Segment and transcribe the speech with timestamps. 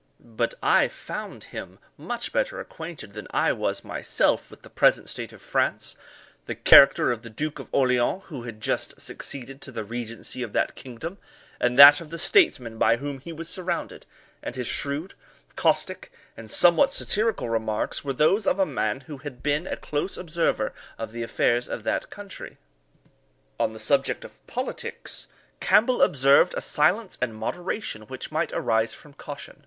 [0.35, 5.31] But I found him much better acquainted than I was myself with the present state
[5.31, 5.95] of France,
[6.47, 10.53] the character of the Duke of Orleans, who had just succeeded to the regency of
[10.53, 11.19] that kingdom,
[11.59, 14.07] and that of the statesmen by whom he was surrounded;
[14.41, 15.13] and his shrewd,
[15.55, 20.17] caustic, and somewhat satirical remarks, were those of a man who had been a close
[20.17, 22.57] observer of the affairs of that country.
[23.59, 25.27] On the subject of politics,
[25.59, 29.59] Campbell observed a silence and moderation which might arise from caution.